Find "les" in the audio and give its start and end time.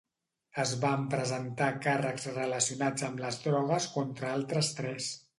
3.25-3.37